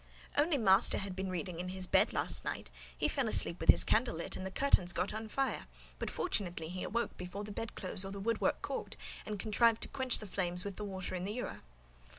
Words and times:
"Only 0.35 0.57
master 0.57 0.97
had 0.97 1.15
been 1.15 1.29
reading 1.29 1.59
in 1.59 1.69
his 1.69 1.85
bed 1.85 2.11
last 2.11 2.43
night; 2.43 2.71
he 2.97 3.07
fell 3.07 3.27
asleep 3.27 3.59
with 3.59 3.69
his 3.69 3.83
candle 3.83 4.15
lit, 4.15 4.35
and 4.35 4.43
the 4.47 4.49
curtains 4.49 4.93
got 4.93 5.13
on 5.13 5.27
fire; 5.27 5.67
but, 5.99 6.09
fortunately, 6.09 6.69
he 6.69 6.81
awoke 6.81 7.15
before 7.17 7.43
the 7.43 7.51
bed 7.51 7.75
clothes 7.75 8.03
or 8.03 8.09
the 8.11 8.19
wood 8.19 8.41
work 8.41 8.63
caught, 8.63 8.95
and 9.27 9.37
contrived 9.37 9.83
to 9.83 9.87
quench 9.87 10.17
the 10.17 10.25
flames 10.25 10.63
with 10.63 10.77
the 10.77 10.83
water 10.85 11.13
in 11.13 11.23
the 11.23 11.33
ewer." 11.33 11.59